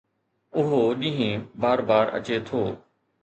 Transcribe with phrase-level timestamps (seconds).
[0.59, 2.61] اهو ڏينهن بار بار اچي ٿو